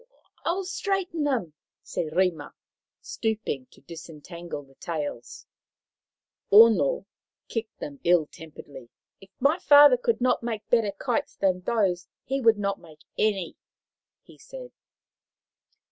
[0.47, 1.53] "I will straighten them,"
[1.83, 2.55] said Rima,
[3.01, 5.45] stooping to disentangle the tails.
[6.51, 7.05] Ono
[7.47, 8.89] kicked them ill temperedly."
[9.21, 12.07] If my 225 226 Maoriland Fairy Tales father could not make better kites than those
[12.23, 13.55] he would not make any,"
[14.23, 14.71] he said.